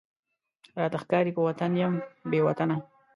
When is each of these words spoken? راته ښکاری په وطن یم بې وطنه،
راته 0.79 0.97
ښکاری 1.03 1.31
په 1.35 1.41
وطن 1.47 1.71
یم 1.81 1.93
بې 2.29 2.39
وطنه، 2.47 2.77